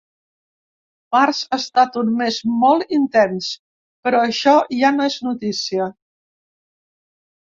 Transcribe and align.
Març 1.15 1.41
ha 1.49 1.57
estat 1.63 1.99
un 2.01 2.07
mes 2.21 2.39
molt 2.63 2.95
intens, 2.97 3.49
però 4.07 4.21
això 4.29 4.55
ja 4.79 4.91
no 4.97 5.05
és 5.11 5.19
notícia. 5.27 5.91